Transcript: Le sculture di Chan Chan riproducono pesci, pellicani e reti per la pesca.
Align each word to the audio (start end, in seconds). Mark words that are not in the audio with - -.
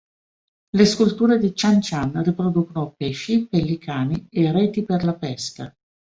Le 0.71 0.83
sculture 0.85 1.37
di 1.37 1.51
Chan 1.53 1.77
Chan 1.79 2.23
riproducono 2.23 2.91
pesci, 2.97 3.45
pellicani 3.47 4.25
e 4.31 4.51
reti 4.51 4.81
per 4.81 5.03
la 5.03 5.13
pesca. 5.13 5.71